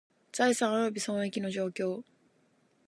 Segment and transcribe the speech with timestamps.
[0.31, 2.03] 財産および損益の状況